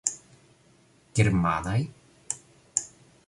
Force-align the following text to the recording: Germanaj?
Germanaj? 1.19 1.85